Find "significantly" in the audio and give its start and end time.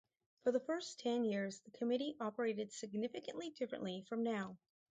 2.73-3.51